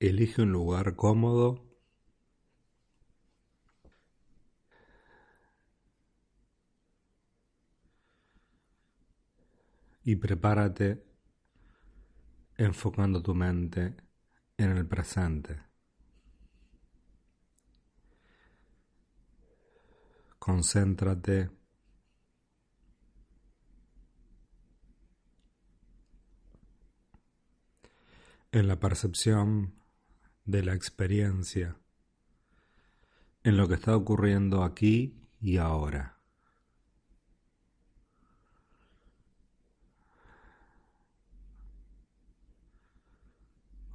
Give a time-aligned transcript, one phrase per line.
[0.00, 1.62] Elige un lugar cómodo
[10.02, 11.04] y prepárate
[12.56, 13.94] enfocando tu mente
[14.56, 15.60] en el presente.
[20.38, 21.50] Concéntrate
[28.50, 29.79] en la percepción
[30.50, 31.76] de la experiencia,
[33.44, 36.18] en lo que está ocurriendo aquí y ahora.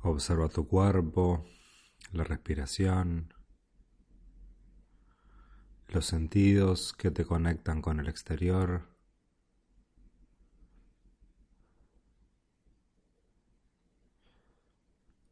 [0.02, 1.46] Observa tu cuerpo,
[2.14, 3.34] la respiración,
[5.90, 8.88] los sentidos que te conectan con el exterior.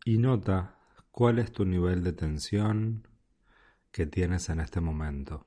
[0.05, 0.82] Y nota
[1.13, 3.07] cuál es tu nivel de tensión
[3.91, 5.45] que tienes en este momento.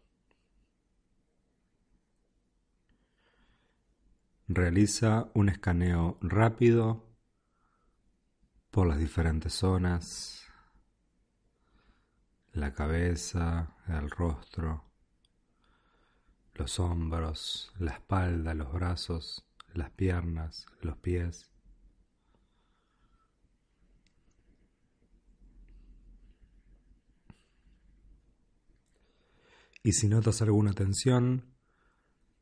[4.46, 7.04] Realiza un escaneo rápido
[8.70, 10.46] por las diferentes zonas,
[12.52, 14.84] la cabeza, el rostro,
[16.54, 21.55] los hombros, la espalda, los brazos, las piernas, los pies.
[29.86, 31.54] Y si notas alguna tensión,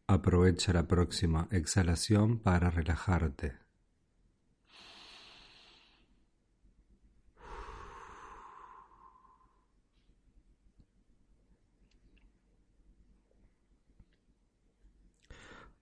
[0.06, 3.58] aprovecha la próxima exhalación para relajarte.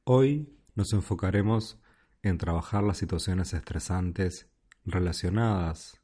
[0.03, 1.81] Hoy nos enfocaremos
[2.25, 4.51] en trabajar las situaciones estresantes
[4.85, 6.03] relacionadas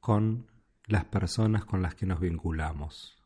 [0.00, 0.50] con
[0.84, 3.21] las personas con las que nos vinculamos.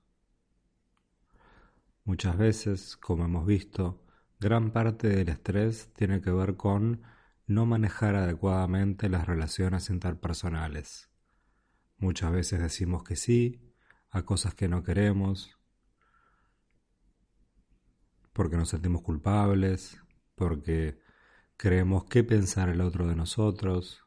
[2.07, 4.01] Muchas veces, como hemos visto,
[4.39, 7.03] gran parte del estrés tiene que ver con
[7.49, 11.11] no manejar adecuadamente las relaciones interpersonales.
[11.99, 13.61] Muchas veces decimos que sí
[14.11, 15.59] a cosas que no queremos,
[18.33, 20.01] porque nos sentimos culpables,
[20.37, 21.01] porque
[21.57, 24.05] creemos qué pensar el otro de nosotros.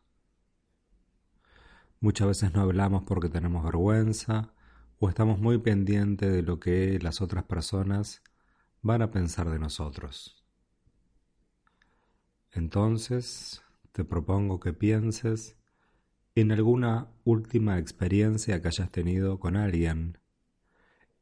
[1.99, 4.53] Muchas veces no hablamos porque tenemos vergüenza
[4.99, 8.21] o estamos muy pendientes de lo que las otras personas
[8.81, 10.45] van a pensar de nosotros.
[12.51, 15.57] Entonces, te propongo que pienses
[16.35, 20.17] en alguna última experiencia que hayas tenido con alguien,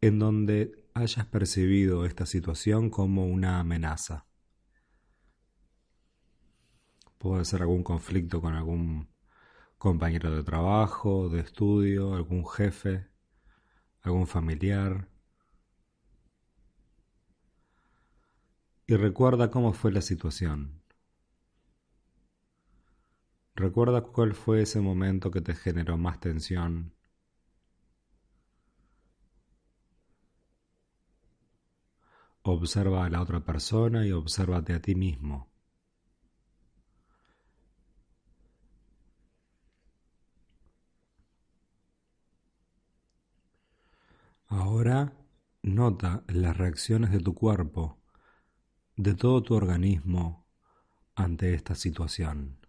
[0.02, 4.26] en donde hayas percibido esta situación como una amenaza.
[7.20, 9.10] Puede ser algún conflicto con algún
[9.78, 13.08] compañero de trabajo, de estudio, algún jefe,
[14.08, 15.08] algún familiar.
[18.88, 20.82] Y recuerda cómo fue la situación.
[23.56, 26.94] Recuerda cuál fue ese momento que te generó más tensión,
[32.50, 35.50] Observa a la otra persona y obsérvate a ti mismo.
[44.50, 45.14] Ahora
[45.62, 48.00] nota las reacciones de tu cuerpo,
[48.96, 50.48] de todo tu organismo
[51.16, 52.66] ante esta situación.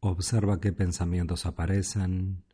[0.00, 2.44] Observa qué pensamientos aparecen,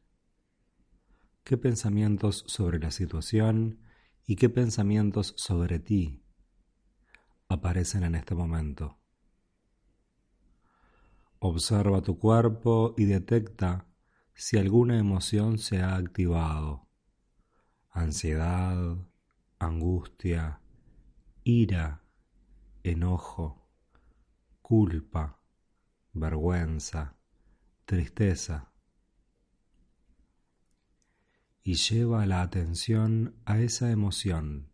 [1.42, 3.80] qué pensamientos sobre la situación
[4.26, 6.22] y qué pensamientos sobre ti
[7.48, 9.00] aparecen en este momento.
[11.40, 13.88] Observa tu cuerpo y detecta
[14.34, 16.83] si alguna emoción se ha activado.
[17.94, 18.98] Ansiedad,
[19.60, 20.60] angustia,
[21.44, 22.02] ira,
[22.82, 23.68] enojo,
[24.62, 25.38] culpa,
[26.12, 27.14] vergüenza,
[27.84, 28.72] tristeza
[31.62, 34.72] y lleva la atención a esa emoción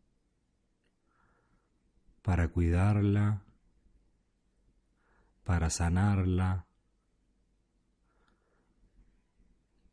[2.22, 3.42] para cuidarla,
[5.44, 6.64] para sanarla,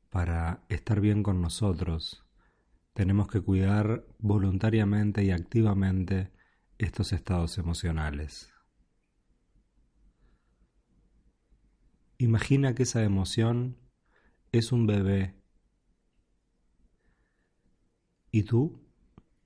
[0.09, 2.26] para estar bien con nosotros.
[2.97, 6.31] Tenemos que cuidar voluntariamente y activamente
[6.79, 8.51] estos estados emocionales.
[12.17, 13.77] Imagina que esa emoción
[14.51, 15.39] es un bebé
[18.31, 18.83] y tú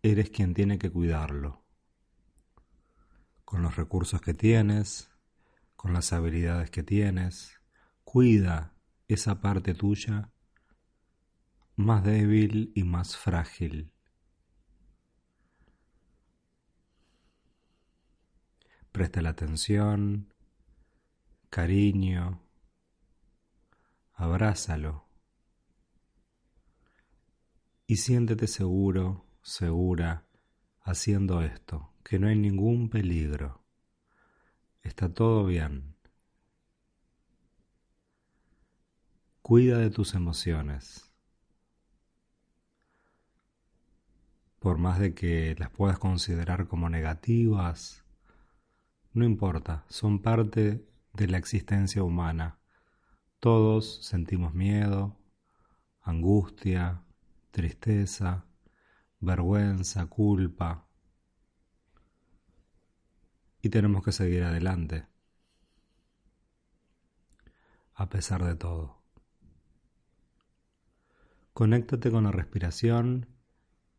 [0.01, 1.65] eres quien tiene que cuidarlo.
[3.43, 5.11] Con los recursos que tienes,
[5.75, 7.59] con las habilidades que tienes,
[8.05, 8.77] cuida
[9.09, 10.31] esa parte tuya
[11.75, 13.91] más débil y más frágil.
[18.91, 20.33] Presta la atención,
[21.49, 22.41] cariño,
[24.13, 25.11] abrázalo
[27.91, 30.25] y siéntete seguro, segura,
[30.79, 33.65] haciendo esto, que no hay ningún peligro.
[34.81, 35.97] Está todo bien.
[39.41, 41.10] Cuida de tus emociones.
[44.61, 48.05] Por más de que las puedas considerar como negativas,
[49.11, 52.59] no importa, son parte de la existencia humana.
[53.39, 55.17] Todos sentimos miedo,
[56.03, 57.01] angustia,
[57.49, 58.45] tristeza,
[59.19, 60.85] vergüenza, culpa.
[63.63, 65.07] Y tenemos que seguir adelante,
[67.95, 69.01] a pesar de todo.
[71.51, 73.40] Conéctate con la respiración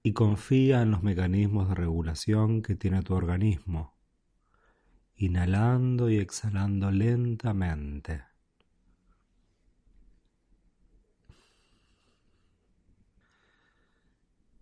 [0.02, 3.94] y confía en los mecanismos de regulación que tiene tu organismo,
[5.14, 8.24] inhalando y exhalando lentamente.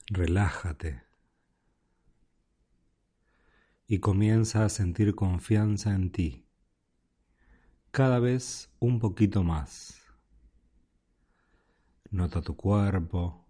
[0.08, 1.02] Relájate
[3.86, 6.46] y comienza a sentir confianza en ti,
[7.92, 10.02] cada vez un poquito más.
[12.10, 13.49] Nota tu cuerpo,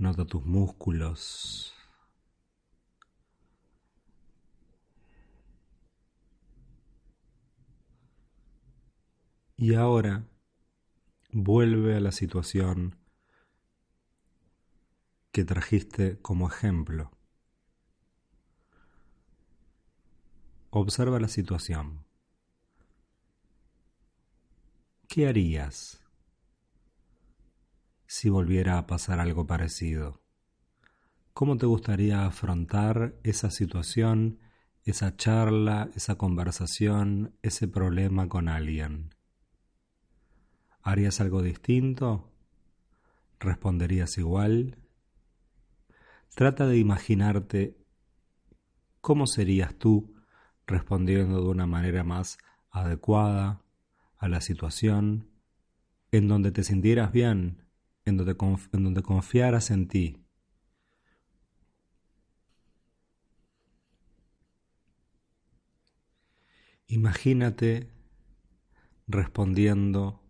[0.00, 1.74] nota tus músculos.
[9.58, 10.26] Y ahora
[11.32, 12.96] vuelve a la situación
[15.32, 17.10] que trajiste como ejemplo.
[20.70, 22.06] Observa la situación.
[25.08, 25.99] ¿Qué harías
[28.10, 30.20] si volviera a pasar algo parecido?
[31.32, 34.40] ¿Cómo te gustaría afrontar esa situación,
[34.82, 39.14] esa charla, esa conversación, ese problema con alguien?
[40.82, 42.32] ¿Harías algo distinto?
[43.38, 44.76] ¿Responderías igual?
[46.34, 47.78] Trata de imaginarte
[49.00, 50.16] cómo serías tú
[50.66, 52.38] respondiendo de una manera más
[52.72, 53.62] adecuada
[54.16, 55.30] a la situación,
[56.10, 57.69] en donde te sintieras bien,
[58.04, 58.34] en donde,
[58.72, 60.16] donde confiaras en ti.
[66.86, 67.88] Imagínate
[69.06, 70.20] respondiendo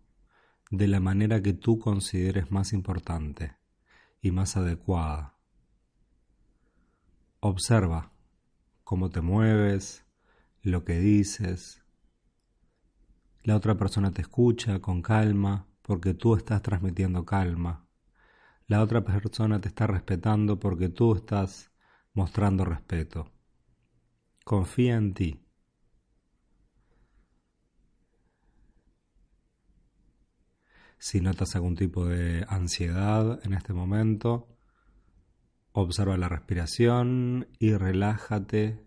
[0.69, 3.55] de la manera que tú consideres más importante
[4.21, 5.37] y más adecuada.
[7.39, 8.11] Observa
[8.83, 10.05] cómo te mueves,
[10.61, 11.83] lo que dices.
[13.43, 17.87] La otra persona te escucha con calma porque tú estás transmitiendo calma.
[18.67, 21.71] La otra persona te está respetando porque tú estás
[22.13, 23.31] mostrando respeto.
[24.43, 25.45] Confía en ti.
[30.97, 34.51] Si notas algún tipo de ansiedad en este momento,
[35.73, 38.83] Observa la respiración y relájate.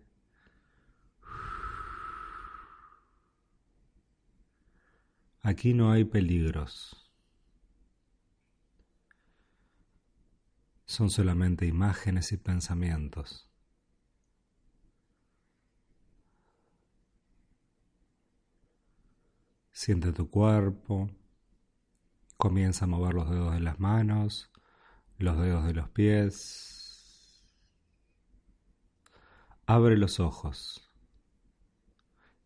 [5.45, 7.13] Aquí no hay peligros.
[10.85, 13.47] Son solamente imágenes y pensamientos.
[19.71, 21.11] Siente tu cuerpo.
[22.37, 24.51] Comienza a mover los dedos de las manos,
[25.19, 27.45] los dedos de los pies,
[29.67, 30.91] Abre los ojos.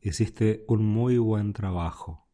[0.02, 2.29] Hiciste un muy buen trabajo.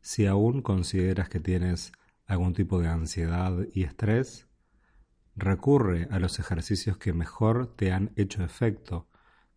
[0.00, 1.92] Si aún consideras que tienes
[2.26, 4.46] algún tipo de ansiedad y estrés,
[5.36, 9.08] recurre a los ejercicios que mejor te han hecho efecto,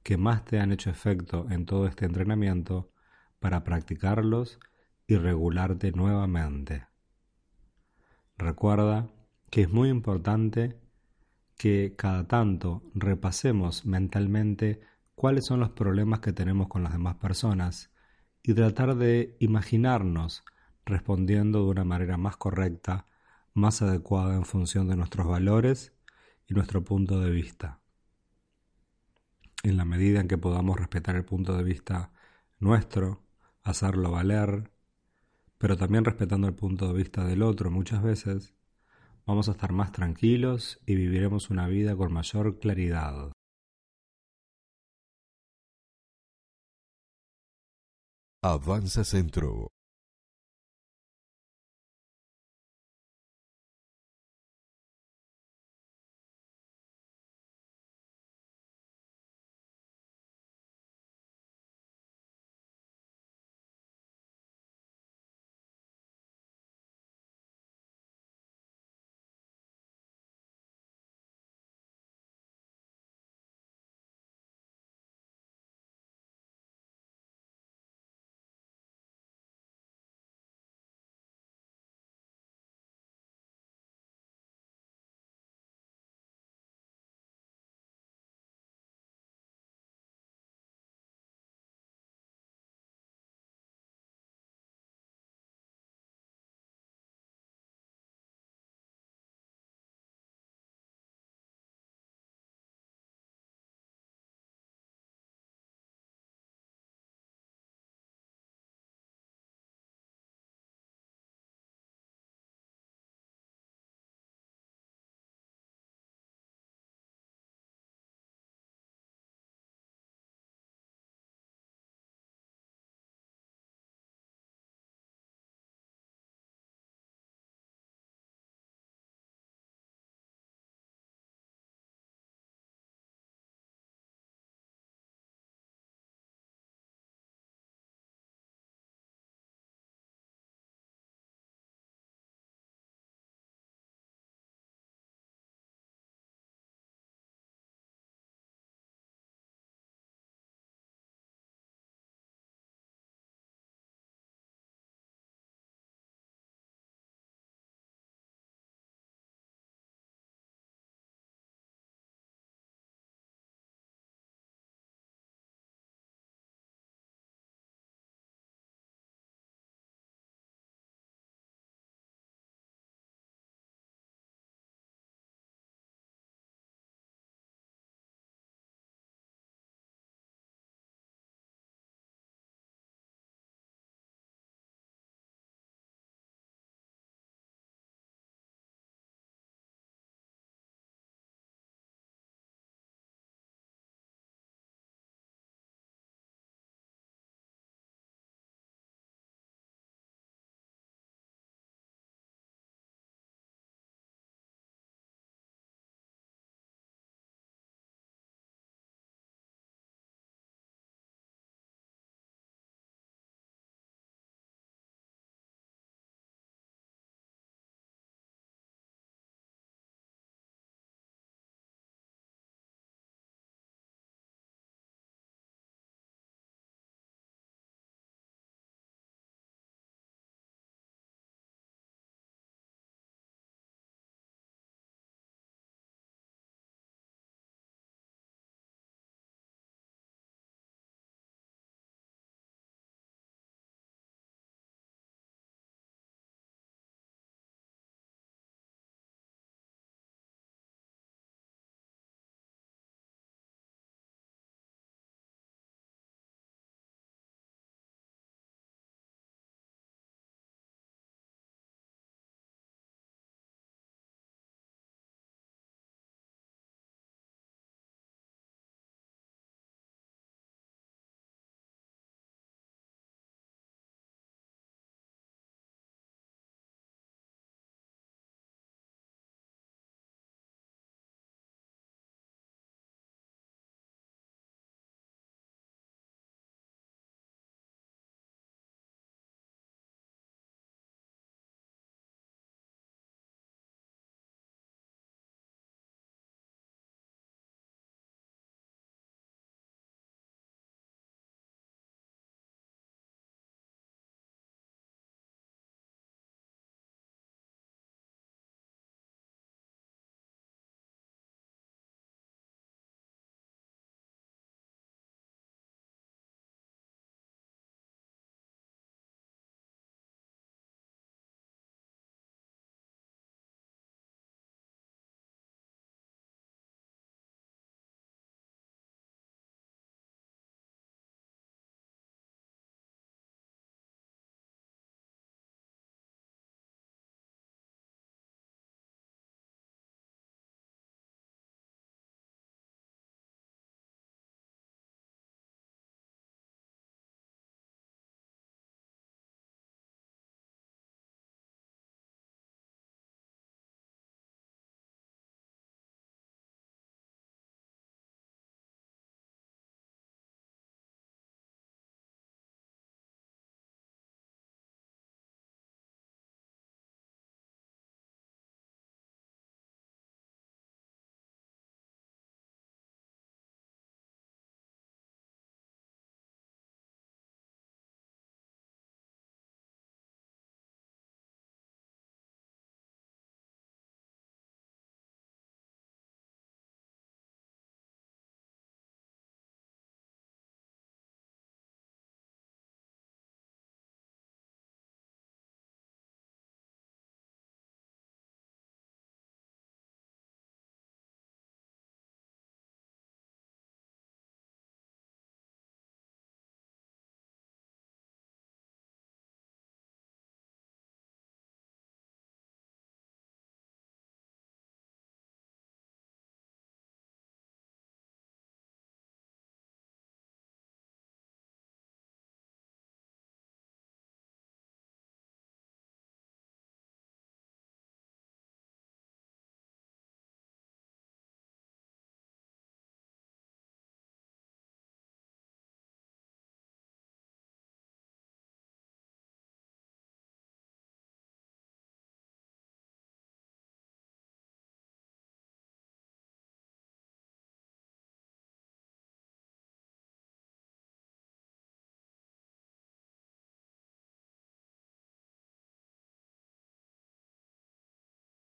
[0.03, 2.91] que más te han hecho efecto en todo este entrenamiento,
[3.39, 4.59] para practicarlos
[5.07, 6.85] y regularte nuevamente.
[8.37, 9.09] Recuerda
[9.49, 10.79] que es muy importante
[11.57, 14.81] que cada tanto repasemos mentalmente
[15.15, 17.91] cuáles son los problemas que tenemos con las demás personas
[18.43, 20.43] y tratar de imaginarnos
[20.85, 23.07] respondiendo de una manera más correcta,
[23.53, 25.93] más adecuada en función de nuestros valores
[26.47, 27.79] y nuestro punto de vista.
[29.63, 32.11] En la medida en que podamos respetar el punto de vista
[32.59, 33.23] nuestro,
[33.63, 34.71] hacerlo valer,
[35.57, 38.55] pero también respetando el punto de vista del otro muchas veces,
[39.27, 43.31] vamos a estar más tranquilos y viviremos una vida con mayor claridad.
[48.43, 49.69] Avanza Centro.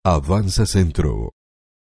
[0.05, 1.38] Avanza Centro